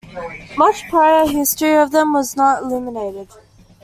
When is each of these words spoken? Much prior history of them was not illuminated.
Much 0.57 0.83
prior 0.89 1.27
history 1.27 1.75
of 1.75 1.91
them 1.91 2.11
was 2.11 2.35
not 2.35 2.63
illuminated. 2.63 3.29